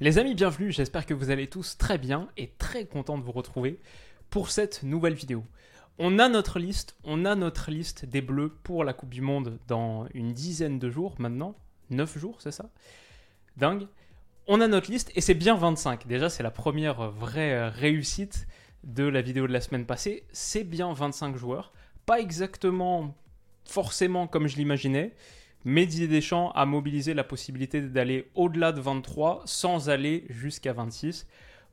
Les 0.00 0.18
amis, 0.18 0.36
bienvenue, 0.36 0.70
j'espère 0.70 1.06
que 1.06 1.12
vous 1.14 1.30
allez 1.30 1.48
tous 1.48 1.76
très 1.76 1.98
bien 1.98 2.28
et 2.36 2.52
très 2.56 2.86
content 2.86 3.18
de 3.18 3.24
vous 3.24 3.32
retrouver 3.32 3.80
pour 4.30 4.52
cette 4.52 4.84
nouvelle 4.84 5.14
vidéo. 5.14 5.42
On 5.98 6.20
a 6.20 6.28
notre 6.28 6.60
liste, 6.60 6.96
on 7.02 7.24
a 7.24 7.34
notre 7.34 7.72
liste 7.72 8.04
des 8.04 8.20
bleus 8.20 8.56
pour 8.62 8.84
la 8.84 8.92
Coupe 8.92 9.12
du 9.12 9.22
Monde 9.22 9.58
dans 9.66 10.06
une 10.14 10.32
dizaine 10.32 10.78
de 10.78 10.88
jours 10.88 11.16
maintenant, 11.18 11.56
9 11.90 12.16
jours, 12.16 12.36
c'est 12.40 12.52
ça? 12.52 12.70
Dingue. 13.56 13.88
On 14.46 14.60
a 14.60 14.68
notre 14.68 14.88
liste 14.88 15.10
et 15.16 15.20
c'est 15.20 15.34
bien 15.34 15.56
25. 15.56 16.06
Déjà, 16.06 16.30
c'est 16.30 16.44
la 16.44 16.52
première 16.52 17.10
vraie 17.10 17.68
réussite 17.68 18.46
de 18.84 19.02
la 19.02 19.20
vidéo 19.20 19.48
de 19.48 19.52
la 19.52 19.60
semaine 19.60 19.84
passée. 19.84 20.22
C'est 20.30 20.62
bien 20.62 20.92
25 20.92 21.36
joueurs. 21.36 21.72
Pas 22.06 22.20
exactement 22.20 23.16
forcément 23.64 24.28
comme 24.28 24.46
je 24.46 24.58
l'imaginais, 24.58 25.16
mais 25.64 25.86
Didier 25.86 26.08
Deschamps 26.08 26.50
a 26.52 26.66
mobilisé 26.66 27.14
la 27.14 27.24
possibilité 27.24 27.80
d'aller 27.80 28.30
au-delà 28.34 28.72
de 28.72 28.80
23 28.80 29.42
sans 29.44 29.90
aller 29.90 30.24
jusqu'à 30.28 30.72
26. 30.72 31.26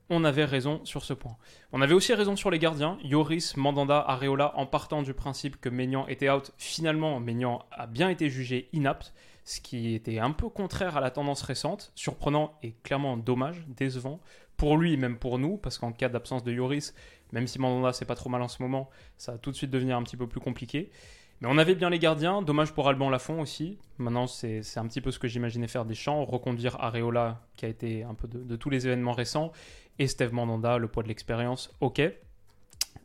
On 0.08 0.24
avait 0.24 0.44
raison 0.44 0.80
sur 0.84 1.04
ce 1.04 1.12
point. 1.12 1.36
On 1.72 1.82
avait 1.82 1.94
aussi 1.94 2.14
raison 2.14 2.36
sur 2.36 2.50
les 2.50 2.58
gardiens. 2.60 2.98
Yoris, 3.02 3.56
Mandanda, 3.56 4.04
Areola, 4.06 4.56
en 4.56 4.66
partant 4.66 5.02
du 5.02 5.14
principe 5.14 5.60
que 5.60 5.68
Maignan 5.68 6.06
était 6.06 6.30
out, 6.30 6.52
finalement, 6.58 7.18
Maignan 7.18 7.64
a 7.72 7.86
bien 7.86 8.08
été 8.08 8.30
jugé 8.30 8.68
inapte, 8.72 9.12
ce 9.44 9.60
qui 9.60 9.94
était 9.94 10.18
un 10.18 10.30
peu 10.30 10.48
contraire 10.48 10.96
à 10.96 11.00
la 11.00 11.10
tendance 11.10 11.42
récente, 11.42 11.92
surprenant 11.94 12.56
et 12.62 12.74
clairement 12.84 13.16
dommage, 13.16 13.64
décevant, 13.68 14.20
pour 14.56 14.76
lui 14.76 14.92
et 14.92 14.96
même 14.96 15.18
pour 15.18 15.38
nous, 15.38 15.56
parce 15.56 15.78
qu'en 15.78 15.92
cas 15.92 16.08
d'absence 16.08 16.44
de 16.44 16.52
Yoris, 16.52 16.94
même 17.32 17.46
si 17.46 17.58
Mandanda 17.58 17.92
c'est 17.92 18.04
pas 18.04 18.14
trop 18.14 18.30
mal 18.30 18.42
en 18.42 18.48
ce 18.48 18.62
moment, 18.62 18.88
ça 19.16 19.32
va 19.32 19.38
tout 19.38 19.50
de 19.50 19.56
suite 19.56 19.70
devenir 19.70 19.96
un 19.96 20.02
petit 20.02 20.16
peu 20.16 20.26
plus 20.26 20.40
compliqué. 20.40 20.90
Mais 21.40 21.48
on 21.50 21.58
avait 21.58 21.74
bien 21.74 21.90
les 21.90 21.98
gardiens, 21.98 22.40
dommage 22.40 22.72
pour 22.72 22.88
Alban 22.88 23.10
Lafont 23.10 23.40
aussi. 23.40 23.78
Maintenant, 23.98 24.26
c'est 24.26 24.62
un 24.76 24.86
petit 24.86 25.02
peu 25.02 25.10
ce 25.10 25.18
que 25.18 25.28
j'imaginais 25.28 25.68
faire 25.68 25.84
des 25.84 25.94
champs, 25.94 26.24
reconduire 26.24 26.76
Areola, 26.80 27.42
qui 27.56 27.66
a 27.66 27.68
été 27.68 28.04
un 28.04 28.14
peu 28.14 28.26
de, 28.26 28.56
tous 28.56 28.70
les 28.70 28.86
événements 28.86 29.12
récents, 29.12 29.52
et 29.98 30.06
Steve 30.06 30.32
Mandanda, 30.32 30.78
le 30.78 30.88
poids 30.88 31.02
de 31.02 31.08
l'expérience, 31.08 31.74
ok. 31.80 32.00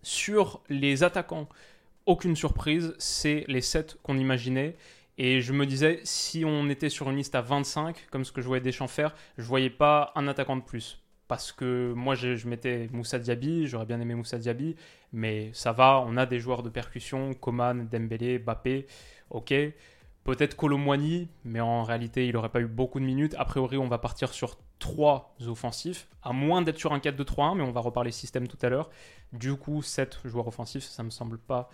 Sur 0.01 0.61
les 0.69 1.03
attaquants, 1.03 1.49
aucune 2.05 2.35
surprise, 2.35 2.95
c'est 2.99 3.43
les 3.47 3.61
7 3.61 3.97
qu'on 4.01 4.17
imaginait. 4.17 4.77
Et 5.17 5.41
je 5.41 5.51
me 5.51 5.65
disais, 5.65 5.99
si 6.03 6.45
on 6.45 6.69
était 6.69 6.89
sur 6.89 7.09
une 7.09 7.17
liste 7.17 7.35
à 7.35 7.41
25, 7.41 8.07
comme 8.09 8.23
ce 8.23 8.31
que 8.31 8.41
je 8.41 8.47
voyais 8.47 8.63
Deschamps 8.63 8.87
faire, 8.87 9.13
je 9.37 9.43
voyais 9.43 9.69
pas 9.69 10.13
un 10.15 10.27
attaquant 10.27 10.55
de 10.55 10.63
plus 10.63 11.00
parce 11.31 11.53
que 11.53 11.93
moi 11.93 12.13
je, 12.13 12.45
mettais 12.45 12.89
Moussa 12.91 13.17
Diaby, 13.17 13.65
j'aurais 13.65 13.85
bien 13.85 14.01
aimé 14.01 14.15
Moussa 14.15 14.37
Diaby, 14.37 14.75
mais 15.13 15.49
ça 15.53 15.71
va, 15.71 16.03
on 16.05 16.17
a 16.17 16.25
des 16.25 16.41
joueurs 16.41 16.61
de 16.61 16.67
percussion, 16.67 17.33
Coman, 17.33 17.87
Dembélé, 17.89 18.37
Bappé, 18.37 18.85
ok. 19.29 19.53
Peut-être 20.25 20.57
Colomwani, 20.57 21.29
mais 21.45 21.61
en 21.61 21.83
réalité 21.83 22.27
il 22.27 22.33
n'aurait 22.33 22.49
pas 22.49 22.59
eu 22.59 22.67
beaucoup 22.67 22.99
de 22.99 23.05
minutes. 23.05 23.33
A 23.37 23.45
priori 23.45 23.77
on 23.77 23.87
va 23.87 23.97
partir 23.97 24.33
sur 24.33 24.57
trois 24.77 25.33
offensifs, 25.47 26.09
à 26.21 26.33
moins 26.33 26.61
d'être 26.63 26.77
sur 26.77 26.91
un 26.91 26.99
4-2-3-1, 26.99 27.55
mais 27.55 27.63
on 27.63 27.71
va 27.71 27.79
reparler 27.79 28.11
système 28.11 28.49
tout 28.49 28.59
à 28.61 28.67
l'heure. 28.67 28.89
Du 29.31 29.55
coup 29.55 29.81
7 29.81 30.19
joueurs 30.25 30.49
offensifs, 30.49 30.83
ça 30.83 31.01
me 31.01 31.11
semble 31.11 31.37
pas... 31.37 31.69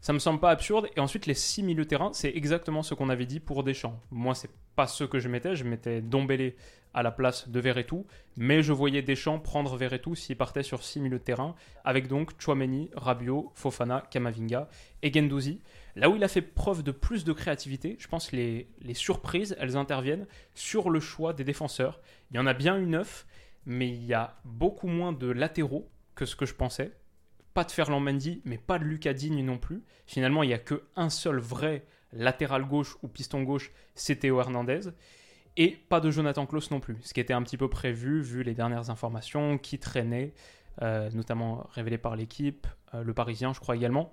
Ça 0.00 0.12
me 0.12 0.18
semble 0.18 0.40
pas 0.40 0.50
absurde. 0.50 0.88
Et 0.96 1.00
ensuite, 1.00 1.26
les 1.26 1.34
6 1.34 1.62
milieux 1.62 1.86
terrain, 1.86 2.10
c'est 2.12 2.32
exactement 2.34 2.82
ce 2.82 2.94
qu'on 2.94 3.08
avait 3.08 3.26
dit 3.26 3.40
pour 3.40 3.64
Deschamps. 3.64 4.00
Moi, 4.10 4.34
c'est 4.34 4.50
pas 4.74 4.86
ce 4.86 5.04
que 5.04 5.18
je 5.18 5.28
mettais. 5.28 5.56
Je 5.56 5.64
mettais 5.64 6.00
Dombélé 6.00 6.56
à 6.96 7.02
la 7.02 7.10
place 7.10 7.48
de 7.50 7.60
Verretou, 7.60 8.06
mais 8.38 8.62
je 8.62 8.72
voyais 8.72 9.02
Deschamps 9.02 9.38
prendre 9.38 9.76
Verretou 9.76 10.14
s'il 10.14 10.34
partait 10.34 10.62
sur 10.62 10.82
6 10.82 11.00
milieux 11.00 11.18
de 11.18 11.22
terrain, 11.22 11.54
avec 11.84 12.08
donc 12.08 12.32
Chouameni, 12.40 12.90
Rabiot, 12.96 13.52
Fofana, 13.54 14.02
Kamavinga 14.10 14.70
et 15.02 15.12
Gendouzi. 15.12 15.60
Là 15.94 16.08
où 16.08 16.16
il 16.16 16.24
a 16.24 16.28
fait 16.28 16.40
preuve 16.40 16.82
de 16.82 16.92
plus 16.92 17.24
de 17.24 17.34
créativité, 17.34 17.96
je 17.98 18.08
pense 18.08 18.28
que 18.28 18.36
les, 18.36 18.68
les 18.80 18.94
surprises, 18.94 19.56
elles 19.60 19.76
interviennent 19.76 20.26
sur 20.54 20.88
le 20.88 20.98
choix 21.00 21.34
des 21.34 21.44
défenseurs. 21.44 22.00
Il 22.30 22.36
y 22.38 22.40
en 22.40 22.46
a 22.46 22.54
bien 22.54 22.78
une 22.78 22.90
neuf, 22.90 23.26
mais 23.66 23.88
il 23.88 24.04
y 24.06 24.14
a 24.14 24.38
beaucoup 24.46 24.88
moins 24.88 25.12
de 25.12 25.30
latéraux 25.30 25.90
que 26.14 26.24
ce 26.24 26.34
que 26.34 26.46
je 26.46 26.54
pensais. 26.54 26.92
Pas 27.56 27.64
de 27.64 27.72
Ferland 27.72 28.00
Mendy, 28.00 28.42
mais 28.44 28.58
pas 28.58 28.78
de 28.78 28.84
Lucas 28.84 29.14
Digne 29.14 29.42
non 29.42 29.56
plus. 29.56 29.82
Finalement, 30.06 30.42
il 30.42 30.48
n'y 30.48 30.52
a 30.52 30.58
qu'un 30.58 31.08
seul 31.08 31.38
vrai 31.38 31.86
latéral 32.12 32.66
gauche 32.66 32.98
ou 33.02 33.08
piston 33.08 33.44
gauche, 33.44 33.72
c'est 33.94 34.16
Théo 34.16 34.38
Hernandez. 34.38 34.90
Et 35.56 35.70
pas 35.70 36.00
de 36.00 36.10
Jonathan 36.10 36.44
Klaus 36.44 36.70
non 36.70 36.80
plus, 36.80 36.98
ce 37.00 37.14
qui 37.14 37.20
était 37.20 37.32
un 37.32 37.42
petit 37.42 37.56
peu 37.56 37.70
prévu 37.70 38.20
vu 38.20 38.42
les 38.42 38.52
dernières 38.52 38.90
informations 38.90 39.56
qui 39.56 39.78
traînaient, 39.78 40.34
euh, 40.82 41.08
notamment 41.14 41.66
révélées 41.72 41.96
par 41.96 42.14
l'équipe, 42.14 42.66
euh, 42.92 43.02
le 43.02 43.14
Parisien 43.14 43.54
je 43.54 43.60
crois 43.60 43.74
également, 43.74 44.12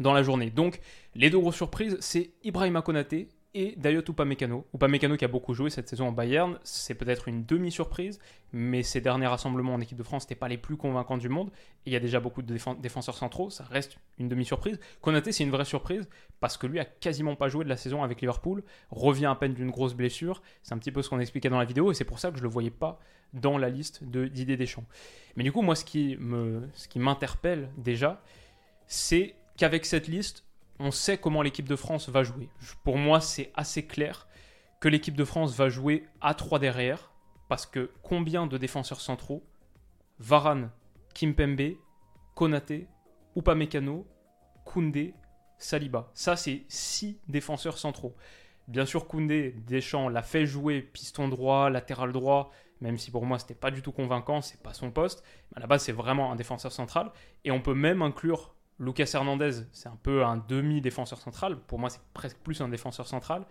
dans 0.00 0.12
la 0.12 0.24
journée. 0.24 0.50
Donc 0.50 0.80
les 1.14 1.30
deux 1.30 1.38
grosses 1.38 1.54
surprises, 1.54 1.96
c'est 2.00 2.32
Ibrahima 2.42 2.82
Konaté 2.82 3.28
et 3.56 3.74
Dayot 3.78 4.02
Upamecano. 4.06 4.66
Upamecano 4.74 5.16
qui 5.16 5.24
a 5.24 5.28
beaucoup 5.28 5.54
joué 5.54 5.70
cette 5.70 5.88
saison 5.88 6.08
en 6.08 6.12
Bayern, 6.12 6.58
c'est 6.62 6.94
peut-être 6.94 7.26
une 7.26 7.46
demi-surprise, 7.46 8.18
mais 8.52 8.82
ses 8.82 9.00
derniers 9.00 9.26
rassemblements 9.26 9.72
en 9.72 9.80
équipe 9.80 9.96
de 9.96 10.02
France 10.02 10.24
n'étaient 10.24 10.34
pas 10.34 10.48
les 10.48 10.58
plus 10.58 10.76
convaincants 10.76 11.16
du 11.16 11.30
monde. 11.30 11.48
Et 11.86 11.90
il 11.90 11.92
y 11.94 11.96
a 11.96 12.00
déjà 12.00 12.20
beaucoup 12.20 12.42
de 12.42 12.58
défenseurs 12.78 13.16
centraux, 13.16 13.48
ça 13.48 13.64
reste 13.64 13.96
une 14.18 14.28
demi-surprise. 14.28 14.78
Konaté, 15.00 15.32
c'est 15.32 15.42
une 15.42 15.50
vraie 15.50 15.64
surprise 15.64 16.06
parce 16.38 16.58
que 16.58 16.66
lui 16.66 16.78
a 16.78 16.84
quasiment 16.84 17.34
pas 17.34 17.48
joué 17.48 17.64
de 17.64 17.70
la 17.70 17.78
saison 17.78 18.02
avec 18.02 18.20
Liverpool, 18.20 18.62
revient 18.90 19.26
à 19.26 19.34
peine 19.34 19.54
d'une 19.54 19.70
grosse 19.70 19.94
blessure. 19.94 20.42
C'est 20.62 20.74
un 20.74 20.78
petit 20.78 20.92
peu 20.92 21.00
ce 21.00 21.08
qu'on 21.08 21.20
expliquait 21.20 21.48
dans 21.48 21.58
la 21.58 21.64
vidéo 21.64 21.90
et 21.90 21.94
c'est 21.94 22.04
pour 22.04 22.18
ça 22.18 22.30
que 22.30 22.36
je 22.36 22.42
le 22.42 22.50
voyais 22.50 22.70
pas 22.70 23.00
dans 23.32 23.56
la 23.56 23.70
liste 23.70 24.04
de 24.04 24.26
Didier 24.26 24.58
Deschamps. 24.58 24.84
Mais 25.36 25.44
du 25.44 25.52
coup, 25.52 25.62
moi, 25.62 25.74
ce 25.74 25.84
qui 25.86 26.16
me, 26.18 26.68
ce 26.74 26.88
qui 26.88 26.98
m'interpelle 26.98 27.70
déjà, 27.78 28.22
c'est 28.86 29.34
qu'avec 29.56 29.86
cette 29.86 30.08
liste, 30.08 30.45
on 30.78 30.90
sait 30.90 31.18
comment 31.18 31.42
l'équipe 31.42 31.68
de 31.68 31.76
France 31.76 32.08
va 32.08 32.22
jouer. 32.22 32.48
Pour 32.84 32.98
moi, 32.98 33.20
c'est 33.20 33.50
assez 33.54 33.86
clair 33.86 34.26
que 34.80 34.88
l'équipe 34.88 35.16
de 35.16 35.24
France 35.24 35.54
va 35.54 35.68
jouer 35.68 36.06
à 36.20 36.34
3 36.34 36.58
derrière, 36.58 37.12
parce 37.48 37.66
que 37.66 37.90
combien 38.02 38.46
de 38.46 38.58
défenseurs 38.58 39.00
centraux 39.00 39.44
Varane, 40.18 40.70
Kimpembe, 41.14 41.76
Konaté, 42.34 42.88
Upamecano, 43.36 44.06
Koundé, 44.64 45.14
Saliba. 45.58 46.10
Ça, 46.14 46.36
c'est 46.36 46.64
6 46.68 47.20
défenseurs 47.28 47.78
centraux. 47.78 48.16
Bien 48.68 48.84
sûr, 48.84 49.06
Koundé, 49.06 49.52
Deschamps 49.66 50.08
l'a 50.08 50.22
fait 50.22 50.44
jouer 50.44 50.82
piston 50.82 51.28
droit, 51.28 51.70
latéral 51.70 52.12
droit, 52.12 52.50
même 52.80 52.98
si 52.98 53.10
pour 53.10 53.24
moi 53.24 53.38
c'était 53.38 53.54
pas 53.54 53.70
du 53.70 53.80
tout 53.80 53.92
convaincant, 53.92 54.42
c'est 54.42 54.60
pas 54.60 54.74
son 54.74 54.90
poste. 54.90 55.22
À 55.54 55.60
la 55.60 55.66
base, 55.66 55.84
c'est 55.84 55.92
vraiment 55.92 56.32
un 56.32 56.36
défenseur 56.36 56.72
central. 56.72 57.12
Et 57.44 57.50
on 57.50 57.60
peut 57.60 57.74
même 57.74 58.02
inclure 58.02 58.55
Lucas 58.78 59.10
Hernandez, 59.14 59.62
c'est 59.72 59.88
un 59.88 59.98
peu 60.02 60.24
un 60.24 60.36
demi-défenseur 60.36 61.18
central. 61.18 61.58
Pour 61.66 61.78
moi, 61.78 61.90
c'est 61.90 62.02
presque 62.12 62.38
plus 62.38 62.60
un 62.60 62.68
défenseur 62.68 63.06
central. 63.06 63.46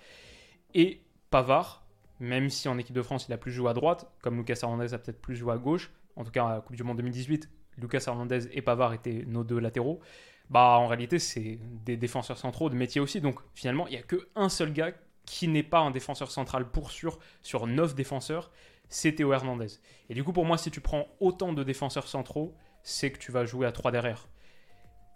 Et 0.73 1.01
Pavard, 1.31 1.85
même 2.19 2.49
si 2.49 2.67
en 2.67 2.77
équipe 2.77 2.95
de 2.95 3.01
France, 3.01 3.25
il 3.27 3.33
a 3.33 3.37
plus 3.37 3.51
joué 3.51 3.69
à 3.69 3.73
droite, 3.73 4.11
comme 4.21 4.37
Lucas 4.37 4.59
Hernandez 4.61 4.93
a 4.93 4.97
peut-être 4.97 5.21
plus 5.21 5.35
joué 5.35 5.53
à 5.53 5.57
gauche, 5.57 5.91
en 6.15 6.23
tout 6.23 6.31
cas 6.31 6.45
à 6.45 6.53
la 6.55 6.61
Coupe 6.61 6.75
du 6.75 6.83
Monde 6.83 6.97
2018, 6.97 7.49
Lucas 7.77 8.03
Hernandez 8.07 8.47
et 8.53 8.61
Pavard 8.61 8.93
étaient 8.93 9.25
nos 9.27 9.43
deux 9.43 9.59
latéraux. 9.59 9.99
Bah, 10.49 10.77
en 10.77 10.87
réalité, 10.87 11.19
c'est 11.19 11.59
des 11.83 11.97
défenseurs 11.97 12.37
centraux 12.37 12.69
de 12.69 12.75
métier 12.75 13.01
aussi. 13.01 13.19
Donc, 13.19 13.39
finalement, 13.55 13.87
il 13.87 13.91
n'y 13.91 13.97
a 13.97 14.03
qu'un 14.03 14.49
seul 14.49 14.71
gars 14.71 14.91
qui 15.25 15.47
n'est 15.47 15.63
pas 15.63 15.79
un 15.79 15.91
défenseur 15.91 16.29
central 16.29 16.69
pour 16.69 16.91
sûr 16.91 17.17
sur 17.41 17.65
9 17.65 17.95
défenseurs, 17.95 18.51
c'est 18.89 19.13
Théo 19.13 19.33
Hernandez. 19.33 19.79
Et 20.09 20.13
du 20.13 20.23
coup, 20.23 20.33
pour 20.33 20.45
moi, 20.45 20.57
si 20.57 20.69
tu 20.69 20.81
prends 20.81 21.07
autant 21.19 21.51
de 21.51 21.63
défenseurs 21.63 22.07
centraux, 22.07 22.55
c'est 22.83 23.11
que 23.11 23.17
tu 23.17 23.31
vas 23.31 23.43
jouer 23.43 23.65
à 23.65 23.71
3 23.71 23.91
derrière. 23.91 24.27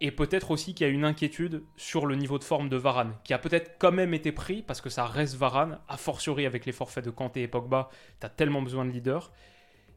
Et 0.01 0.12
peut-être 0.12 0.51
aussi 0.51 0.74
qu'il 0.74 0.88
y 0.88 0.90
a 0.90 0.94
une 0.94 1.04
inquiétude 1.04 1.63
sur 1.75 2.06
le 2.06 2.16
niveau 2.16 2.40
de 2.40 2.44
forme 2.44 2.69
de 2.69 2.78
Varane, 2.78 3.16
qui 3.24 3.34
a 3.34 3.38
peut-être 3.38 3.75
quand 3.80 3.92
même 3.92 4.13
été 4.13 4.31
pris, 4.31 4.62
parce 4.62 4.80
que 4.80 4.90
ça 4.90 5.06
reste 5.06 5.36
Varane, 5.36 5.80
a 5.90 5.98
fortiori 5.98 6.46
avec 6.46 6.66
les 6.66 6.72
forfaits 6.72 7.04
de 7.04 7.10
Kanté 7.10 7.42
et 7.42 7.48
Pogba, 7.50 7.90
tu 8.19 8.25
as 8.25 8.30
tellement 8.30 8.62
besoin 8.62 8.86
de 8.86 8.92
leader. 8.92 9.31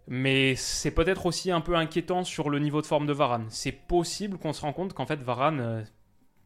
Mais 0.08 0.56
c'est 0.56 0.90
peut-être 0.90 1.26
aussi 1.26 1.52
un 1.52 1.60
peu 1.60 1.76
inquiétant 1.76 2.24
sur 2.24 2.50
le 2.50 2.58
niveau 2.58 2.80
de 2.80 2.86
forme 2.86 3.06
de 3.06 3.12
Varane. 3.12 3.46
C'est 3.48 3.72
possible 3.72 4.38
qu'on 4.38 4.52
se 4.52 4.62
rende 4.62 4.74
compte 4.74 4.92
qu'en 4.94 5.06
fait 5.06 5.22
Varane, 5.22 5.60
euh, 5.60 5.82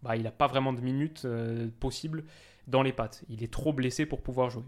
bah, 0.03 0.17
il 0.17 0.25
n'a 0.25 0.31
pas 0.31 0.47
vraiment 0.47 0.75
de 0.75 0.83
minutes 0.83 1.23
euh, 1.25 1.69
possibles 1.81 2.25
dans 2.67 2.83
les 2.83 2.93
pattes. 2.93 3.25
Il 3.31 3.43
est 3.43 3.53
trop 3.53 3.73
blessé 3.73 4.05
pour 4.05 4.23
pouvoir 4.23 4.51
jouer. 4.51 4.65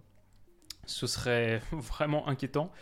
Ce 0.86 1.06
serait 1.06 1.60
vraiment 1.72 2.26
inquiétant. 2.28 2.72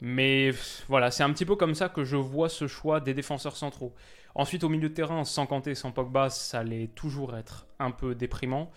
Mais 0.00 0.50
voilà, 0.88 1.10
c'est 1.10 1.22
un 1.22 1.32
petit 1.32 1.44
peu 1.44 1.56
comme 1.56 1.74
ça 1.74 1.88
que 1.88 2.04
je 2.04 2.16
vois 2.16 2.48
ce 2.48 2.66
choix 2.66 3.00
des 3.00 3.14
défenseurs 3.14 3.56
centraux. 3.56 3.94
Ensuite, 4.34 4.64
au 4.64 4.68
milieu 4.68 4.88
de 4.88 4.94
terrain, 4.94 5.24
sans 5.24 5.46
Kanté, 5.46 5.74
sans 5.74 5.92
Pogba, 5.92 6.28
ça 6.28 6.60
allait 6.60 6.88
toujours 6.88 7.36
être 7.36 7.66
un 7.78 7.90
peu 7.92 8.14
déprimant. 8.14 8.70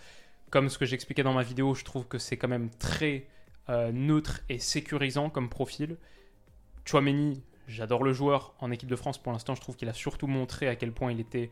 Comme 0.50 0.68
ce 0.68 0.78
que 0.78 0.86
j'expliquais 0.86 1.24
dans 1.24 1.32
ma 1.32 1.42
vidéo, 1.42 1.74
je 1.74 1.84
trouve 1.84 2.06
que 2.06 2.18
c'est 2.18 2.36
quand 2.36 2.48
même 2.48 2.70
très 2.70 3.26
euh, 3.68 3.90
neutre 3.92 4.40
et 4.48 4.58
sécurisant 4.58 5.30
comme 5.30 5.48
profil. 5.48 5.96
Chouameni, 6.84 7.42
j'adore 7.66 8.04
le 8.04 8.12
joueur 8.12 8.54
en 8.60 8.70
équipe 8.70 8.88
de 8.88 8.96
France. 8.96 9.18
Pour 9.18 9.32
l'instant, 9.32 9.54
je 9.54 9.60
trouve 9.60 9.76
qu'il 9.76 9.88
a 9.88 9.94
surtout 9.94 10.28
montré 10.28 10.68
à 10.68 10.76
quel 10.76 10.92
point 10.92 11.12
il 11.12 11.20
était 11.20 11.50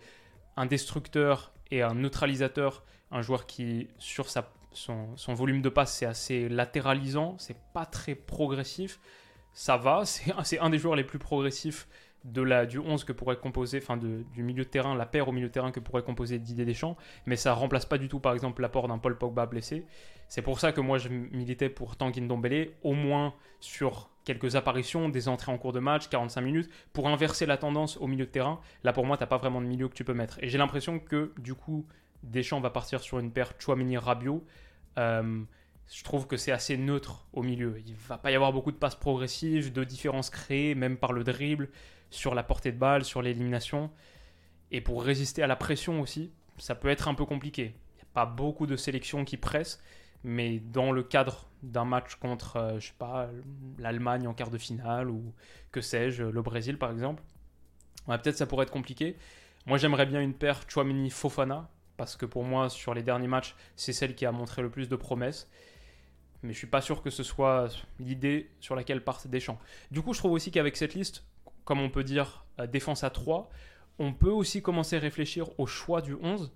un 0.57 0.67
destructeur 0.67 1.53
et 1.71 1.83
un 1.83 1.95
neutralisateur. 1.95 2.85
Un 3.11 3.23
joueur 3.23 3.47
qui, 3.47 3.89
sur 3.99 4.29
son 4.73 5.35
volume 5.35 5.63
de 5.63 5.69
passe, 5.69 5.95
c'est 5.95 6.07
assez 6.07 6.49
latéralisant, 6.49 7.37
c'est 7.39 7.59
pas 7.75 7.87
très 7.87 8.15
progressif. 8.15 8.99
Ça 9.57 9.79
va, 9.79 10.05
c'est 10.45 10.59
un 10.59 10.69
des 10.69 10.79
joueurs 10.79 10.97
les 10.97 11.05
plus 11.05 11.19
progressifs 11.19 11.89
de 12.25 12.43
la, 12.43 12.67
du 12.67 12.79
11 12.79 13.05
que 13.05 13.13
pourrait 13.13 13.39
composer, 13.39 13.79
enfin 13.79 13.97
du 13.97 14.43
milieu 14.43 14.65
de 14.65 14.69
terrain, 14.69 14.95
la 14.95 15.07
paire 15.07 15.29
au 15.29 15.33
milieu 15.33 15.49
de 15.49 15.53
terrain 15.53 15.71
que 15.71 15.81
pourrait 15.81 16.03
composer 16.03 16.39
Didier 16.39 16.67
Deschamps, 16.67 16.95
mais 17.25 17.37
ça 17.37 17.55
remplace 17.55 17.87
pas 17.87 17.97
du 17.97 18.09
tout 18.09 18.21
par 18.21 18.35
exemple 18.35 18.61
l'apport 18.61 18.87
d'un 18.87 18.99
Paul 18.99 19.17
Pogba 19.17 19.47
blessé. 19.47 19.87
C'est 20.29 20.43
pour 20.43 20.61
ça 20.61 20.73
que 20.73 20.83
moi 20.83 20.99
je 20.99 21.09
militais 21.09 21.71
pour 21.71 21.97
Tanguy 21.97 22.21
Ndombele, 22.21 22.73
au 22.83 22.93
moins 22.93 23.33
sur 23.61 24.11
quelques 24.25 24.57
apparitions, 24.57 25.09
des 25.09 25.27
entrées 25.27 25.53
en 25.53 25.57
cours 25.57 25.73
de 25.73 25.81
match, 25.81 26.09
45 26.09 26.43
minutes, 26.43 26.71
pour 26.93 27.09
inverser 27.09 27.47
la 27.47 27.57
tendance 27.57 27.97
au 27.97 28.09
milieu 28.09 28.27
de 28.27 28.31
terrain. 28.31 28.61
Là 28.85 28.93
pour 28.93 29.07
moi 29.07 29.17
t'as 29.17 29.27
pas 29.27 29.39
vraiment 29.39 29.63
de 29.63 29.67
milieu 29.67 29.89
que 29.89 29.95
tu 29.95 30.05
peux 30.05 30.15
mettre. 30.15 30.39
Et 30.43 30.51
j'ai 30.51 30.59
l'impression 30.59 30.99
que 30.99 31.33
du 31.39 31.55
coup 31.55 31.87
Deschamps 32.23 32.61
va 32.61 32.71
partir 32.71 33.01
sur 33.01 33.21
une 33.21 33.33
paire 33.33 33.55
Chouamini-Rabiot. 33.59 34.45
Euh, 34.99 35.45
je 35.93 36.03
trouve 36.03 36.27
que 36.27 36.37
c'est 36.37 36.53
assez 36.53 36.77
neutre 36.77 37.27
au 37.33 37.43
milieu. 37.43 37.81
Il 37.87 37.95
va 37.95 38.19
pas 38.19 38.31
y 38.31 38.35
avoir 38.35 38.53
beaucoup 38.53 38.73
de 38.73 38.77
passes 38.77 38.95
progressives, 38.95 39.73
de 39.73 39.85
différences 39.85 40.31
créées, 40.31 40.75
même 40.75 40.97
par 40.97 41.13
le 41.13 41.25
dribble 41.25 41.69
sur 42.11 42.35
la 42.35 42.43
portée 42.43 42.73
de 42.73 42.79
balle, 42.79 43.05
sur 43.05 43.23
l'élimination. 43.23 43.91
Et 44.71 44.81
pour 44.81 45.03
résister 45.03 45.43
à 45.43 45.47
la 45.47 45.57
pression 45.57 46.01
aussi, 46.01 46.33
ça 46.59 46.75
peut 46.75 46.89
être 46.89 47.09
un 47.09 47.15
peu 47.15 47.25
compliqué. 47.25 47.75
Il 47.95 47.97
n'y 47.97 48.03
a 48.03 48.13
pas 48.15 48.27
beaucoup 48.27 48.67
de 48.67 48.77
sélections 48.77 49.25
qui 49.25 49.37
pressent, 49.37 49.81
mais 50.25 50.59
dans 50.59 50.93
le 50.93 51.03
cadre 51.03 51.49
d'un 51.63 51.85
match 51.85 52.17
contre, 52.17 52.57
euh, 52.57 52.81
je 52.81 52.89
sais 52.89 52.95
pas, 52.99 53.29
l'Allemagne 53.79 54.27
en 54.27 54.35
quart 54.35 54.51
de 54.51 54.59
finale 54.59 55.09
ou 55.09 55.35
que 55.71 55.81
sais-je, 55.81 56.25
le 56.25 56.43
Brésil 56.43 56.79
par 56.79 56.91
exemple, 56.91 57.23
peut-être 58.07 58.37
ça 58.37 58.47
pourrait 58.47 58.65
être 58.65 58.73
compliqué. 58.73 59.17
Moi 59.67 59.79
j'aimerais 59.79 60.07
bien 60.07 60.21
une 60.21 60.35
paire 60.35 60.63
Chouamini-Fofana, 60.69 61.69
parce 61.97 62.17
que 62.17 62.27
pour 62.27 62.45
moi, 62.45 62.69
sur 62.69 62.95
les 62.95 63.03
derniers 63.03 63.29
matchs, 63.29 63.55
c'est 63.75 63.93
celle 63.93 64.15
qui 64.15 64.27
a 64.27 64.33
montré 64.33 64.63
le 64.63 64.71
plus 64.71 64.89
de 64.89 64.97
promesses. 64.97 65.49
Mais 66.43 66.53
je 66.53 66.59
suis 66.59 66.67
pas 66.67 66.81
sûr 66.81 67.03
que 67.03 67.11
ce 67.11 67.23
soit 67.23 67.69
l'idée 67.99 68.51
sur 68.61 68.77
laquelle 68.77 69.03
partent 69.03 69.27
Deschamps. 69.27 69.59
Du 69.91 70.03
coup, 70.03 70.13
je 70.13 70.19
trouve 70.19 70.33
aussi 70.33 70.51
qu'avec 70.51 70.77
cette 70.77 70.95
liste, 70.95 71.25
comme 71.65 71.81
on 71.81 71.91
peut 71.91 72.05
dire 72.05 72.45
euh, 72.61 72.67
défense 72.67 73.05
à 73.05 73.11
3, 73.11 73.51
on 73.99 74.13
peut 74.13 74.31
aussi 74.31 74.63
commencer 74.63 74.97
à 74.97 75.01
réfléchir 75.01 75.49
au 75.59 75.67
choix 75.67 76.03
du 76.03 76.15
11. 76.15 76.53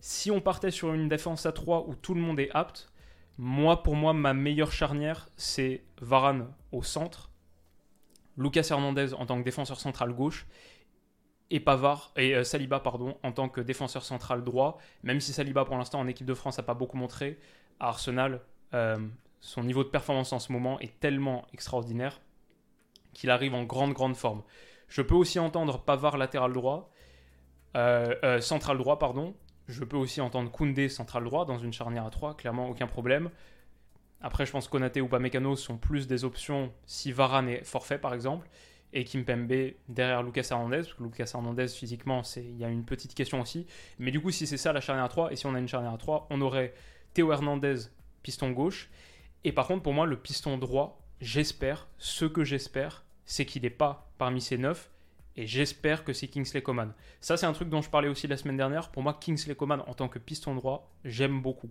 Si 0.00 0.30
on 0.30 0.40
partait 0.40 0.70
sur 0.70 0.92
une 0.94 1.08
défense 1.08 1.46
à 1.46 1.52
3 1.52 1.86
où 1.88 1.94
tout 1.94 2.14
le 2.14 2.20
monde 2.20 2.40
est 2.40 2.50
apte, 2.52 2.90
moi 3.36 3.82
pour 3.82 3.96
moi 3.96 4.12
ma 4.12 4.34
meilleure 4.34 4.72
charnière 4.72 5.28
c'est 5.36 5.84
Varane 6.00 6.48
au 6.72 6.82
centre, 6.82 7.30
Lucas 8.36 8.66
Hernandez 8.70 9.12
en 9.14 9.26
tant 9.26 9.38
que 9.38 9.44
défenseur 9.44 9.78
central 9.78 10.12
gauche 10.14 10.46
et 11.50 11.62
et 12.16 12.34
euh, 12.34 12.44
Saliba 12.44 12.80
pardon 12.80 13.18
en 13.22 13.32
tant 13.32 13.48
que 13.48 13.60
défenseur 13.60 14.04
central 14.04 14.44
droit. 14.44 14.78
Même 15.02 15.20
si 15.20 15.32
Saliba 15.32 15.64
pour 15.64 15.76
l'instant 15.76 16.00
en 16.00 16.06
équipe 16.06 16.26
de 16.26 16.34
France 16.34 16.58
n'a 16.58 16.62
pas 16.62 16.74
beaucoup 16.74 16.96
montré, 16.96 17.38
à 17.80 17.88
Arsenal 17.88 18.40
euh, 18.74 18.98
son 19.40 19.64
niveau 19.64 19.84
de 19.84 19.88
performance 19.88 20.32
en 20.32 20.38
ce 20.38 20.52
moment 20.52 20.78
est 20.80 20.98
tellement 21.00 21.46
extraordinaire 21.52 22.20
qu'il 23.12 23.30
arrive 23.30 23.54
en 23.54 23.64
grande, 23.64 23.92
grande 23.92 24.16
forme. 24.16 24.42
Je 24.88 25.02
peux 25.02 25.14
aussi 25.14 25.38
entendre 25.38 25.78
Pavard 25.80 26.16
latéral 26.18 26.52
droit, 26.52 26.90
euh, 27.76 28.14
euh, 28.24 28.40
central 28.40 28.78
droit, 28.78 28.98
pardon. 28.98 29.34
Je 29.68 29.84
peux 29.84 29.96
aussi 29.96 30.20
entendre 30.20 30.50
Koundé 30.50 30.88
central 30.88 31.24
droit 31.24 31.44
dans 31.44 31.58
une 31.58 31.72
charnière 31.72 32.04
à 32.04 32.10
3, 32.10 32.36
clairement 32.36 32.68
aucun 32.68 32.86
problème. 32.86 33.30
Après, 34.20 34.44
je 34.44 34.52
pense 34.52 34.68
Konaté 34.68 35.00
ou 35.00 35.08
Pamecano 35.08 35.56
sont 35.56 35.78
plus 35.78 36.06
des 36.06 36.24
options 36.24 36.72
si 36.86 37.12
Varane 37.12 37.48
est 37.48 37.64
forfait, 37.64 37.98
par 37.98 38.12
exemple, 38.12 38.48
et 38.92 39.04
Kimpembe 39.04 39.72
derrière 39.88 40.22
Lucas 40.22 40.48
Hernandez, 40.50 40.78
parce 40.78 40.94
que 40.94 41.02
Lucas 41.04 41.30
Hernandez, 41.32 41.68
physiquement, 41.68 42.22
il 42.36 42.58
y 42.58 42.64
a 42.64 42.68
une 42.68 42.84
petite 42.84 43.14
question 43.14 43.40
aussi. 43.40 43.66
Mais 43.98 44.10
du 44.10 44.20
coup, 44.20 44.30
si 44.30 44.46
c'est 44.46 44.56
ça 44.56 44.72
la 44.72 44.80
charnière 44.80 45.04
à 45.04 45.08
3, 45.08 45.32
et 45.32 45.36
si 45.36 45.46
on 45.46 45.54
a 45.54 45.58
une 45.58 45.68
charnière 45.68 45.92
à 45.92 45.98
3, 45.98 46.26
on 46.30 46.40
aurait 46.40 46.74
Théo 47.14 47.32
Hernandez, 47.32 47.76
piston 48.22 48.50
gauche. 48.50 48.90
Et 49.44 49.52
par 49.52 49.66
contre, 49.66 49.82
pour 49.82 49.94
moi, 49.94 50.06
le 50.06 50.16
piston 50.16 50.58
droit, 50.58 51.00
j'espère, 51.20 51.88
ce 51.98 52.24
que 52.24 52.44
j'espère, 52.44 53.04
c'est 53.24 53.46
qu'il 53.46 53.62
n'est 53.62 53.70
pas 53.70 54.10
parmi 54.18 54.40
ces 54.40 54.58
neuf. 54.58 54.90
Et 55.36 55.46
j'espère 55.46 56.04
que 56.04 56.12
c'est 56.12 56.28
Kingsley 56.28 56.62
Coman. 56.62 56.92
Ça, 57.20 57.36
c'est 57.36 57.46
un 57.46 57.52
truc 57.52 57.68
dont 57.68 57.82
je 57.82 57.88
parlais 57.88 58.08
aussi 58.08 58.26
la 58.26 58.36
semaine 58.36 58.56
dernière. 58.56 58.90
Pour 58.90 59.02
moi, 59.02 59.14
Kingsley 59.14 59.54
Coman, 59.54 59.82
en 59.86 59.94
tant 59.94 60.08
que 60.08 60.18
piston 60.18 60.54
droit, 60.54 60.90
j'aime 61.04 61.40
beaucoup. 61.40 61.70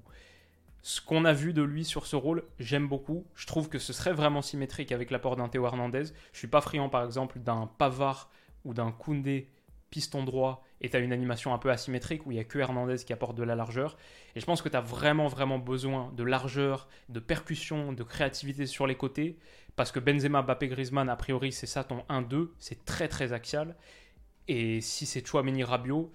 Ce 0.82 1.02
qu'on 1.02 1.26
a 1.26 1.34
vu 1.34 1.54
de 1.54 1.62
lui 1.62 1.84
sur 1.84 2.08
ce 2.08 2.16
rôle, 2.16 2.44
j'aime 2.58 2.88
beaucoup. 2.88 3.26
Je 3.36 3.46
trouve 3.46 3.68
que 3.68 3.80
ce 3.80 3.92
serait 3.92 4.14
vraiment 4.14 4.42
symétrique 4.42 4.92
avec 4.92 5.12
l'apport 5.12 5.36
d'un 5.36 5.50
Théo 5.50 5.66
Hernandez. 5.66 6.06
Je 6.32 6.38
suis 6.38 6.48
pas 6.48 6.62
friand, 6.62 6.90
par 6.90 7.04
exemple, 7.04 7.40
d'un 7.40 7.70
Pavard 7.78 8.32
ou 8.64 8.74
d'un 8.74 8.92
Koundé 8.92 9.50
piston 9.90 10.24
droit 10.24 10.64
et 10.82 10.90
tu 10.90 10.96
as 10.96 11.00
une 11.00 11.12
animation 11.12 11.54
un 11.54 11.58
peu 11.58 11.72
asymétrique 11.72 12.26
où 12.26 12.32
il 12.32 12.36
n'y 12.36 12.40
a 12.40 12.44
que 12.44 12.60
Hernandez 12.60 12.98
qui 12.98 13.14
apporte 13.14 13.36
de 13.36 13.44
la 13.44 13.56
largeur. 13.56 13.98
Et 14.36 14.40
je 14.40 14.46
pense 14.46 14.62
que 14.62 14.70
tu 14.70 14.76
as 14.76 14.82
vraiment, 14.82 15.28
vraiment 15.28 15.60
besoin 15.60 16.12
de 16.16 16.24
largeur, 16.24 16.88
de 17.10 17.20
percussion, 17.20 17.94
de 17.94 18.04
créativité 18.04 18.66
sur 18.66 18.88
les 18.88 18.96
côtés. 18.96 19.38
Parce 19.76 19.92
que 19.92 20.00
Benzema, 20.00 20.42
Mbappé, 20.42 20.68
Griezmann, 20.68 21.10
a 21.10 21.16
priori, 21.16 21.52
c'est 21.52 21.68
ça 21.68 21.84
ton 21.84 22.04
1-2. 22.10 22.50
C'est 22.60 22.86
très, 22.86 23.08
très 23.08 23.34
axial. 23.34 23.76
Et 24.48 24.82
si 24.82 25.06
c'est 25.06 25.26
Chouameni, 25.26 25.64
Rabiot, 25.64 26.12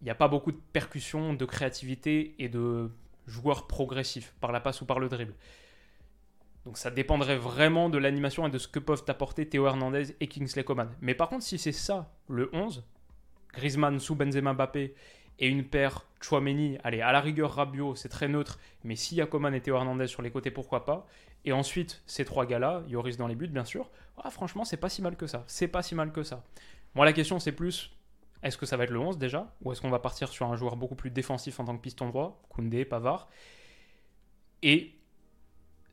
il 0.00 0.04
n'y 0.04 0.10
a 0.10 0.14
pas 0.14 0.28
beaucoup 0.28 0.52
de 0.52 0.60
percussion, 0.72 1.34
de 1.34 1.44
créativité 1.44 2.34
et 2.38 2.48
de 2.48 2.90
joueurs 3.26 3.66
progressifs 3.66 4.34
par 4.40 4.50
la 4.52 4.60
passe 4.60 4.80
ou 4.80 4.86
par 4.86 4.98
le 4.98 5.08
dribble. 5.08 5.34
Donc 6.66 6.76
ça 6.76 6.90
dépendrait 6.90 7.38
vraiment 7.38 7.88
de 7.88 7.98
l'animation 7.98 8.46
et 8.46 8.50
de 8.50 8.58
ce 8.58 8.68
que 8.68 8.78
peuvent 8.78 9.04
apporter 9.08 9.48
Théo 9.48 9.66
Hernandez 9.66 10.14
et 10.20 10.26
Kingsley 10.26 10.64
Coman. 10.64 10.90
Mais 11.00 11.14
par 11.14 11.28
contre, 11.28 11.44
si 11.44 11.58
c'est 11.58 11.72
ça, 11.72 12.12
le 12.28 12.50
11, 12.52 12.84
Griezmann 13.52 13.98
sous 13.98 14.14
Benzema 14.14 14.52
Mbappé 14.52 14.94
et 15.38 15.48
une 15.48 15.64
paire 15.64 16.06
Chouameni, 16.20 16.76
allez, 16.84 17.00
à 17.00 17.12
la 17.12 17.20
rigueur 17.20 17.54
Rabiot, 17.54 17.94
c'est 17.94 18.10
très 18.10 18.28
neutre, 18.28 18.58
mais 18.84 18.94
s'il 18.94 19.16
y 19.16 19.22
a 19.22 19.26
Coman 19.26 19.54
et 19.54 19.60
Théo 19.60 19.76
Hernandez 19.76 20.06
sur 20.06 20.20
les 20.20 20.30
côtés, 20.30 20.50
pourquoi 20.50 20.84
pas? 20.84 21.06
Et 21.46 21.52
ensuite, 21.52 22.02
ces 22.04 22.26
trois 22.26 22.44
gars-là, 22.44 22.82
Yoris 22.88 23.16
dans 23.16 23.26
les 23.26 23.34
buts, 23.34 23.48
bien 23.48 23.64
sûr, 23.64 23.90
ah, 24.18 24.30
franchement, 24.30 24.64
c'est 24.66 24.76
pas 24.76 24.90
si 24.90 25.00
mal 25.00 25.16
que 25.16 25.26
ça. 25.26 25.44
C'est 25.46 25.68
pas 25.68 25.82
si 25.82 25.94
mal 25.94 26.12
que 26.12 26.22
ça. 26.22 26.44
Moi, 26.94 27.06
la 27.06 27.14
question, 27.14 27.38
c'est 27.38 27.52
plus, 27.52 27.90
est-ce 28.42 28.58
que 28.58 28.66
ça 28.66 28.76
va 28.76 28.84
être 28.84 28.90
le 28.90 28.98
11 28.98 29.16
déjà? 29.16 29.50
Ou 29.62 29.72
est-ce 29.72 29.80
qu'on 29.80 29.88
va 29.88 29.98
partir 29.98 30.28
sur 30.28 30.46
un 30.46 30.56
joueur 30.56 30.76
beaucoup 30.76 30.94
plus 30.94 31.10
défensif 31.10 31.58
en 31.58 31.64
tant 31.64 31.76
que 31.76 31.82
piston 31.82 32.08
droit? 32.08 32.42
Koundé, 32.50 32.84
Pavard 32.84 33.28
Et 34.62 34.92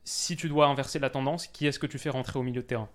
si 0.08 0.38
tu 0.38 0.48
dois 0.48 0.68
inverser 0.68 1.00
la 1.00 1.10
tendance, 1.10 1.48
qui 1.48 1.68
est-ce 1.68 1.80
que 1.80 1.86
tu 1.86 1.98
fais 1.98 2.10
rentrer 2.10 2.40
au 2.40 2.42
milieu 2.42 2.62
de 2.62 2.68
terrain? 2.68 2.88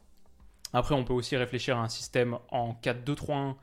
Après, 0.73 0.95
on 0.95 1.05
peut 1.05 1.13
aussi 1.13 1.37
réfléchir 1.37 1.77
à 1.77 1.83
un 1.83 1.89
système 1.91 2.39
en 2.51 2.73
4-2-3-1 2.83 3.55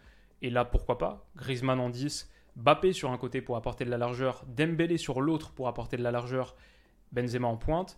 et 0.44 0.52
là, 0.52 0.66
pourquoi 0.66 1.00
pas? 1.00 1.26
Griezmann 1.36 1.80
en 1.80 1.90
10, 1.90 2.30
Bappé 2.56 2.94
sur 2.94 3.10
un 3.10 3.18
côté 3.18 3.42
pour 3.42 3.58
apporter 3.58 3.86
de 3.86 3.90
la 3.90 3.98
largeur, 3.98 4.44
Dembélé 4.46 4.98
sur 4.98 5.20
l'autre 5.20 5.52
pour 5.52 5.68
apporter 5.68 5.98
de 5.98 6.04
la 6.04 6.12
largeur, 6.12 6.56
Benzema 7.12 7.48
en 7.48 7.58
pointe. 7.58 7.98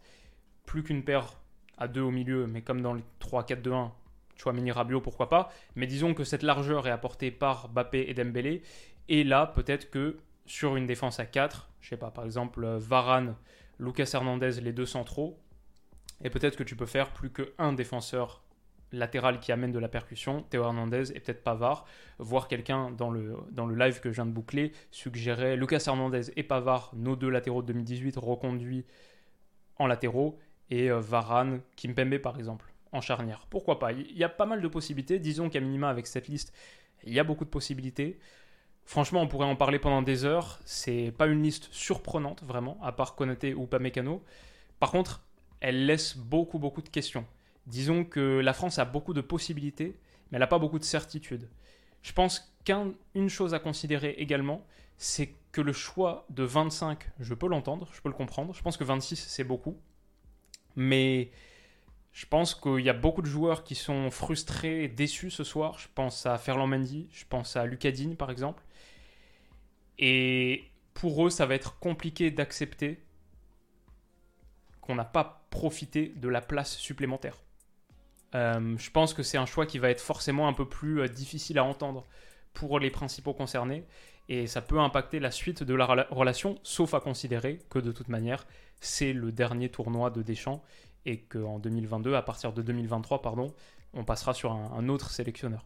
Plus 0.65 0.83
qu'une 0.83 1.03
paire 1.03 1.33
à 1.77 1.89
deux 1.89 2.01
au 2.01 2.11
milieu, 2.11 2.47
mais 2.47 2.61
comme 2.61 2.81
dans 2.81 2.93
les 2.93 3.03
3-4-2-1, 3.19 3.91
Chouamini 4.37 4.71
Rabiot, 4.71 5.01
pourquoi 5.01 5.27
pas? 5.27 5.51
Mais 5.75 5.85
disons 5.85 6.13
que 6.13 6.23
cette 6.23 6.43
largeur 6.43 6.87
est 6.87 6.91
apportée 6.91 7.29
par 7.29 7.67
Bappé 7.67 8.05
et 8.07 8.13
Dembélé. 8.13 8.63
Et 9.09 9.25
là, 9.25 9.47
peut-être 9.47 9.89
que 9.89 10.17
sur 10.45 10.77
une 10.77 10.87
défense 10.87 11.19
à 11.19 11.25
4, 11.25 11.69
je 11.81 11.89
sais 11.89 11.97
pas, 11.97 12.09
par 12.09 12.23
exemple 12.23 12.65
Varane, 12.77 13.35
Lucas 13.79 14.11
Hernandez, 14.13 14.61
les 14.61 14.73
deux 14.73 14.85
centraux, 14.85 15.39
et 16.23 16.29
peut-être 16.29 16.55
que 16.55 16.63
tu 16.63 16.75
peux 16.75 16.85
faire 16.85 17.11
plus 17.11 17.31
qu'un 17.31 17.73
défenseur 17.73 18.43
latéral 18.91 19.39
qui 19.39 19.51
amène 19.51 19.71
de 19.71 19.79
la 19.79 19.87
percussion, 19.87 20.43
Théo 20.43 20.63
Hernandez 20.63 21.11
et 21.15 21.19
peut-être 21.19 21.43
Pavard, 21.43 21.85
voire 22.19 22.47
quelqu'un 22.47 22.91
dans 22.91 23.09
le, 23.09 23.37
dans 23.51 23.65
le 23.65 23.75
live 23.75 23.99
que 23.99 24.09
je 24.09 24.15
viens 24.15 24.25
de 24.25 24.31
boucler 24.31 24.73
suggérait 24.91 25.55
Lucas 25.55 25.83
Hernandez 25.87 26.31
et 26.35 26.43
Pavard, 26.43 26.91
nos 26.95 27.15
deux 27.15 27.29
latéraux 27.29 27.61
de 27.61 27.67
2018 27.67 28.17
reconduits 28.17 28.85
en 29.77 29.87
latéraux, 29.87 30.37
et 30.69 30.89
euh, 30.89 30.99
Varane, 30.99 31.61
Kimpembe 31.75 32.17
par 32.19 32.37
exemple, 32.37 32.71
en 32.91 33.01
charnière. 33.01 33.45
Pourquoi 33.49 33.79
pas? 33.79 33.91
Il 33.91 34.17
y 34.17 34.23
a 34.23 34.29
pas 34.29 34.45
mal 34.45 34.61
de 34.61 34.67
possibilités, 34.67 35.19
disons 35.19 35.49
qu'à 35.49 35.59
minima 35.59 35.89
avec 35.89 36.07
cette 36.07 36.27
liste, 36.27 36.53
il 37.03 37.13
y 37.13 37.19
a 37.19 37.23
beaucoup 37.23 37.45
de 37.45 37.49
possibilités. 37.49 38.19
Franchement, 38.85 39.21
on 39.21 39.27
pourrait 39.27 39.45
en 39.45 39.55
parler 39.55 39.79
pendant 39.79 40.01
des 40.01 40.25
heures, 40.25 40.59
c'est 40.65 41.13
pas 41.17 41.27
une 41.27 41.43
liste 41.43 41.69
surprenante 41.71 42.43
vraiment, 42.43 42.77
à 42.81 42.91
part 42.91 43.15
Konaté 43.15 43.53
ou 43.53 43.67
Pamecano. 43.67 44.23
Par 44.79 44.91
contre, 44.91 45.23
elle 45.61 45.85
laisse 45.85 46.17
beaucoup 46.17 46.59
beaucoup 46.59 46.81
de 46.81 46.89
questions. 46.89 47.25
Disons 47.67 48.03
que 48.03 48.39
la 48.39 48.53
France 48.53 48.79
a 48.79 48.85
beaucoup 48.85 49.13
de 49.13 49.21
possibilités, 49.21 49.95
mais 50.29 50.35
elle 50.35 50.39
n'a 50.39 50.47
pas 50.47 50.59
beaucoup 50.59 50.79
de 50.79 50.83
certitudes. 50.83 51.47
Je 52.01 52.11
pense 52.13 52.53
qu'une 52.65 53.29
chose 53.29 53.53
à 53.53 53.59
considérer 53.59 54.15
également, 54.17 54.65
c'est 54.97 55.33
que 55.51 55.61
le 55.61 55.73
choix 55.73 56.25
de 56.29 56.43
25, 56.43 56.99
je 57.19 57.33
peux 57.33 57.47
l'entendre, 57.47 57.89
je 57.93 58.01
peux 58.01 58.09
le 58.09 58.15
comprendre. 58.15 58.53
Je 58.53 58.61
pense 58.61 58.77
que 58.77 58.83
26, 58.83 59.15
c'est 59.15 59.43
beaucoup. 59.43 59.77
Mais 60.75 61.31
je 62.13 62.25
pense 62.25 62.55
qu'il 62.55 62.79
y 62.79 62.89
a 62.89 62.93
beaucoup 62.93 63.21
de 63.21 63.27
joueurs 63.27 63.63
qui 63.63 63.75
sont 63.75 64.09
frustrés 64.09 64.87
déçus 64.87 65.29
ce 65.29 65.43
soir. 65.43 65.77
Je 65.79 65.87
pense 65.93 66.25
à 66.25 66.37
Ferland 66.37 66.67
Mendy, 66.67 67.07
je 67.11 67.25
pense 67.29 67.55
à 67.55 67.65
Lucadine 67.65 68.15
par 68.15 68.31
exemple. 68.31 68.63
Et 69.99 70.65
pour 70.93 71.25
eux, 71.25 71.29
ça 71.29 71.45
va 71.45 71.55
être 71.55 71.77
compliqué 71.79 72.31
d'accepter 72.31 73.03
qu'on 74.81 74.95
n'a 74.95 75.05
pas 75.05 75.40
profiter 75.51 76.13
de 76.15 76.27
la 76.27 76.41
place 76.41 76.75
supplémentaire. 76.77 77.37
Euh, 78.33 78.75
je 78.77 78.89
pense 78.89 79.13
que 79.13 79.21
c'est 79.21 79.37
un 79.37 79.45
choix 79.45 79.67
qui 79.67 79.77
va 79.77 79.89
être 79.89 80.01
forcément 80.01 80.47
un 80.47 80.53
peu 80.53 80.67
plus 80.67 81.01
euh, 81.01 81.07
difficile 81.07 81.59
à 81.59 81.63
entendre 81.63 82.07
pour 82.53 82.79
les 82.79 82.89
principaux 82.89 83.33
concernés 83.33 83.85
et 84.29 84.47
ça 84.47 84.61
peut 84.61 84.79
impacter 84.79 85.19
la 85.19 85.31
suite 85.31 85.63
de 85.63 85.75
la 85.75 85.85
relation, 86.09 86.57
sauf 86.63 86.93
à 86.93 87.01
considérer 87.01 87.59
que 87.69 87.79
de 87.79 87.91
toute 87.91 88.07
manière, 88.07 88.47
c'est 88.79 89.13
le 89.13 89.31
dernier 89.31 89.69
tournoi 89.69 90.09
de 90.09 90.21
Deschamps 90.21 90.63
et 91.05 91.19
qu'en 91.19 91.59
2022, 91.59 92.15
à 92.15 92.21
partir 92.21 92.53
de 92.53 92.61
2023, 92.61 93.21
pardon, 93.21 93.53
on 93.93 94.05
passera 94.05 94.33
sur 94.33 94.53
un, 94.53 94.87
autre 94.87 95.11
sélectionneur. 95.11 95.65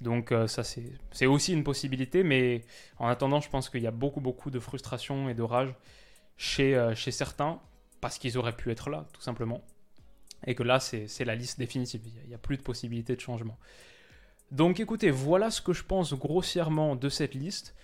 Donc 0.00 0.32
euh, 0.32 0.46
ça, 0.46 0.62
c'est 0.64 1.26
aussi 1.26 1.52
une 1.52 1.64
possibilité, 1.64 2.22
mais 2.22 2.62
en 2.98 3.08
attendant, 3.08 3.40
je 3.40 3.50
pense 3.50 3.68
qu'il 3.68 3.82
y 3.82 3.86
a 3.86 3.90
beaucoup, 3.90 4.22
beaucoup 4.22 4.50
de 4.50 4.60
frustration 4.60 5.28
et 5.28 5.34
de 5.34 5.42
rage 5.42 5.74
chez, 6.38 6.92
chez 6.94 7.10
certains, 7.10 7.60
parce 8.06 8.20
qu'ils 8.20 8.38
auraient 8.38 8.54
pu 8.54 8.70
être 8.70 8.88
là, 8.88 9.04
tout 9.12 9.20
simplement 9.20 9.64
et 10.46 10.54
que 10.54 10.62
là, 10.62 10.78
c'est 10.78 11.24
la 11.24 11.34
liste 11.34 11.58
définitive. 11.58 12.02
Il 12.22 12.28
n'y 12.28 12.36
a, 12.36 12.38
plus 12.38 12.56
de 12.56 12.62
possibilité 12.62 13.16
de 13.16 13.20
changement. 13.20 13.58
Donc 14.52 14.78
écoutez, 14.78 15.10
voilà 15.10 15.50
ce 15.50 15.60
que 15.60 15.72
je 15.72 15.82
pense 15.82 16.14
grossièrement 16.14 16.94
de 16.94 17.08
cette 17.08 17.34
liste. 17.34 17.74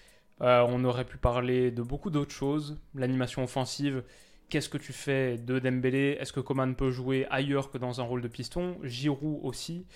Euh, 0.40 0.64
on 0.68 0.84
aurait 0.84 1.06
pu 1.06 1.16
parler 1.16 1.72
de 1.72 1.82
beaucoup 1.82 2.08
d'autres 2.08 2.30
choses. 2.30 2.80
L'animation 2.94 3.42
offensive, 3.42 4.04
qu'est-ce 4.48 4.68
que 4.68 4.78
tu 4.78 4.92
fais 4.92 5.38
de 5.38 5.58
Dembélé? 5.58 6.16
Est-ce 6.20 6.32
que 6.32 6.38
Coman 6.38 6.76
peut 6.76 6.92
jouer 6.92 7.26
ailleurs 7.28 7.72
que 7.72 7.78
dans 7.78 8.00
un 8.00 8.04
rôle 8.04 8.22
de 8.22 8.28
piston? 8.28 8.78
Giroud 8.84 9.40
aussi. 9.42 9.88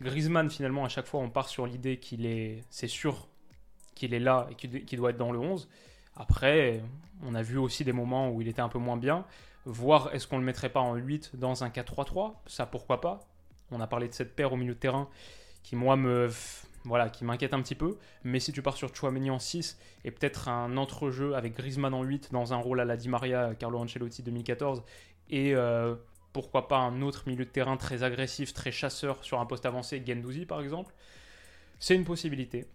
Griezmann, 0.00 0.48
finalement, 0.48 0.84
à 0.84 0.88
chaque 0.88 1.06
fois, 1.06 1.18
on 1.18 1.28
part 1.28 1.48
sur 1.48 1.66
l'idée 1.66 1.96
qu'il 1.96 2.24
est, 2.24 2.60
c'est 2.70 2.86
sûr 2.86 3.26
qu'il 3.96 4.14
est 4.14 4.20
là 4.20 4.46
et 4.48 4.54
qu'il 4.54 4.98
doit 4.98 5.10
être 5.10 5.18
dans 5.18 5.32
le 5.32 5.40
11. 5.40 5.68
Après, 6.14 6.84
on 7.24 7.34
a 7.34 7.42
vu 7.42 7.58
aussi 7.58 7.84
des 7.84 7.92
moments 7.92 8.30
où 8.30 8.40
il 8.40 8.46
était 8.46 8.62
un 8.62 8.68
peu 8.68 8.78
moins 8.78 8.96
bien 8.96 9.24
voir 9.64 10.14
est-ce 10.14 10.26
qu'on 10.26 10.38
le 10.38 10.44
mettrait 10.44 10.70
pas 10.70 10.80
en 10.80 10.94
8 10.94 11.32
dans 11.34 11.64
un 11.64 11.68
4-3-3, 11.68 12.34
ça 12.46 12.66
pourquoi 12.66 13.00
pas? 13.00 13.20
On 13.70 13.80
a 13.80 13.86
parlé 13.86 14.08
de 14.08 14.12
cette 14.12 14.34
paire 14.34 14.52
au 14.52 14.56
milieu 14.56 14.74
de 14.74 14.78
terrain 14.78 15.08
qui 15.62 15.76
moi 15.76 15.96
me 15.96 16.28
voilà, 16.84 17.10
qui 17.10 17.24
m'inquiète 17.24 17.54
un 17.54 17.62
petit 17.62 17.76
peu, 17.76 17.96
mais 18.24 18.40
si 18.40 18.52
tu 18.52 18.60
pars 18.60 18.76
sur 18.76 18.94
Chouameni 18.94 19.30
en 19.30 19.38
6 19.38 19.78
et 20.04 20.10
peut-être 20.10 20.48
un 20.48 20.76
entrejeu 20.76 21.36
avec 21.36 21.54
Griezmann 21.54 21.94
en 21.94 22.02
8 22.02 22.32
dans 22.32 22.52
un 22.52 22.56
rôle 22.56 22.80
à 22.80 22.84
la 22.84 22.96
Di 22.96 23.08
Maria 23.08 23.54
Carlo 23.54 23.78
Ancelotti 23.78 24.22
2014 24.22 24.82
et 25.30 25.54
euh, 25.54 25.94
pourquoi 26.32 26.66
pas 26.66 26.78
un 26.78 27.00
autre 27.02 27.24
milieu 27.28 27.44
de 27.44 27.50
terrain 27.50 27.76
très 27.76 28.02
agressif, 28.02 28.52
très 28.52 28.72
chasseur 28.72 29.22
sur 29.22 29.38
un 29.38 29.46
poste 29.46 29.64
avancé, 29.64 30.02
Gendouzi 30.04 30.44
par 30.44 30.60
exemple, 30.60 30.92
c'est 31.78 31.94
une 31.94 32.04
possibilité. 32.04 32.66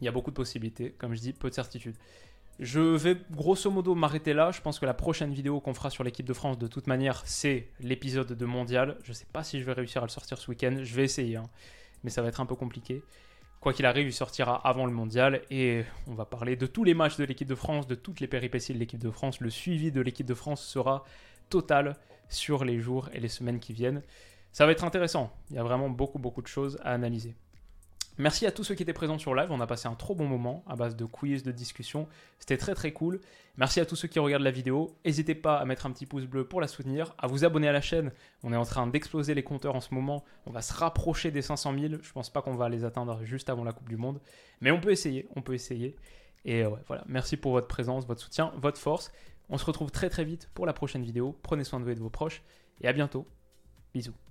Il 0.00 0.06
y 0.06 0.08
a 0.08 0.12
beaucoup 0.12 0.30
de 0.30 0.36
possibilités, 0.36 0.92
comme 0.92 1.14
je 1.14 1.20
dis, 1.20 1.32
peu 1.34 1.50
de 1.50 1.54
certitudes. 1.54 1.96
Je 2.60 2.80
vais 2.80 3.16
grosso 3.30 3.70
modo 3.70 3.94
m'arrêter 3.94 4.34
là. 4.34 4.50
Je 4.50 4.60
pense 4.60 4.78
que 4.78 4.84
la 4.84 4.92
prochaine 4.92 5.32
vidéo 5.32 5.60
qu'on 5.60 5.72
fera 5.72 5.88
sur 5.88 6.04
l'équipe 6.04 6.26
de 6.26 6.34
France, 6.34 6.58
de 6.58 6.66
toute 6.66 6.86
manière, 6.88 7.22
c'est 7.24 7.68
l'épisode 7.80 8.34
de 8.34 8.44
mondial. 8.44 8.98
Je 9.02 9.12
ne 9.12 9.14
sais 9.14 9.26
pas 9.32 9.42
si 9.42 9.58
je 9.60 9.64
vais 9.64 9.72
réussir 9.72 10.02
à 10.02 10.04
le 10.04 10.10
sortir 10.10 10.36
ce 10.36 10.50
week-end. 10.50 10.76
Je 10.82 10.94
vais 10.94 11.04
essayer, 11.04 11.36
hein. 11.36 11.48
mais 12.04 12.10
ça 12.10 12.20
va 12.20 12.28
être 12.28 12.38
un 12.38 12.44
peu 12.44 12.54
compliqué. 12.54 13.02
Quoi 13.60 13.72
qu'il 13.72 13.86
arrive, 13.86 14.06
il 14.06 14.12
sortira 14.12 14.56
avant 14.68 14.84
le 14.84 14.92
mondial 14.92 15.40
et 15.50 15.84
on 16.06 16.12
va 16.12 16.26
parler 16.26 16.54
de 16.54 16.66
tous 16.66 16.84
les 16.84 16.92
matchs 16.92 17.16
de 17.16 17.24
l'équipe 17.24 17.48
de 17.48 17.54
France, 17.54 17.86
de 17.86 17.94
toutes 17.94 18.20
les 18.20 18.26
péripéties 18.26 18.74
de 18.74 18.78
l'équipe 18.78 19.00
de 19.00 19.10
France. 19.10 19.40
Le 19.40 19.48
suivi 19.48 19.90
de 19.90 20.02
l'équipe 20.02 20.26
de 20.26 20.34
France 20.34 20.62
sera 20.62 21.04
total 21.48 21.96
sur 22.28 22.66
les 22.66 22.78
jours 22.78 23.08
et 23.14 23.20
les 23.20 23.28
semaines 23.28 23.58
qui 23.58 23.72
viennent. 23.72 24.02
Ça 24.52 24.66
va 24.66 24.72
être 24.72 24.84
intéressant. 24.84 25.32
Il 25.48 25.56
y 25.56 25.58
a 25.58 25.62
vraiment 25.62 25.88
beaucoup, 25.88 26.18
beaucoup 26.18 26.42
de 26.42 26.46
choses 26.46 26.78
à 26.82 26.92
analyser. 26.92 27.34
Merci 28.20 28.44
à 28.44 28.52
tous 28.52 28.64
ceux 28.64 28.74
qui 28.74 28.82
étaient 28.82 28.92
présents 28.92 29.18
sur 29.18 29.34
live. 29.34 29.50
On 29.50 29.60
a 29.60 29.66
passé 29.66 29.88
un 29.88 29.94
trop 29.94 30.14
bon 30.14 30.26
moment 30.26 30.62
à 30.66 30.76
base 30.76 30.94
de 30.94 31.06
quiz, 31.06 31.42
de 31.42 31.52
discussion. 31.52 32.06
C'était 32.38 32.58
très 32.58 32.74
très 32.74 32.92
cool. 32.92 33.18
Merci 33.56 33.80
à 33.80 33.86
tous 33.86 33.96
ceux 33.96 34.08
qui 34.08 34.18
regardent 34.18 34.42
la 34.42 34.50
vidéo. 34.50 34.94
N'hésitez 35.06 35.34
pas 35.34 35.56
à 35.56 35.64
mettre 35.64 35.86
un 35.86 35.90
petit 35.90 36.04
pouce 36.04 36.26
bleu 36.26 36.46
pour 36.46 36.60
la 36.60 36.68
soutenir, 36.68 37.14
à 37.16 37.28
vous 37.28 37.46
abonner 37.46 37.66
à 37.66 37.72
la 37.72 37.80
chaîne. 37.80 38.12
On 38.42 38.52
est 38.52 38.56
en 38.56 38.66
train 38.66 38.86
d'exploser 38.86 39.32
les 39.32 39.42
compteurs 39.42 39.74
en 39.74 39.80
ce 39.80 39.94
moment. 39.94 40.22
On 40.44 40.50
va 40.50 40.60
se 40.60 40.74
rapprocher 40.74 41.30
des 41.30 41.40
500 41.40 41.72
000. 41.78 41.94
Je 42.02 42.12
pense 42.12 42.28
pas 42.28 42.42
qu'on 42.42 42.56
va 42.56 42.68
les 42.68 42.84
atteindre 42.84 43.24
juste 43.24 43.48
avant 43.48 43.64
la 43.64 43.72
Coupe 43.72 43.88
du 43.88 43.96
Monde. 43.96 44.20
Mais 44.60 44.70
on 44.70 44.80
peut 44.80 44.90
essayer. 44.90 45.26
On 45.34 45.40
peut 45.40 45.54
essayer. 45.54 45.96
Et 46.44 46.66
ouais, 46.66 46.80
voilà. 46.88 47.04
Merci 47.06 47.38
pour 47.38 47.52
votre 47.52 47.68
présence, 47.68 48.06
votre 48.06 48.20
soutien, 48.20 48.52
votre 48.58 48.78
force. 48.78 49.12
On 49.48 49.56
se 49.56 49.64
retrouve 49.64 49.90
très 49.90 50.10
très 50.10 50.24
vite 50.24 50.50
pour 50.52 50.66
la 50.66 50.74
prochaine 50.74 51.04
vidéo. 51.04 51.38
Prenez 51.42 51.64
soin 51.64 51.80
de 51.80 51.86
vous 51.86 51.90
et 51.90 51.94
de 51.94 52.00
vos 52.00 52.10
proches. 52.10 52.42
Et 52.82 52.88
à 52.88 52.92
bientôt. 52.92 53.26
Bisous. 53.94 54.29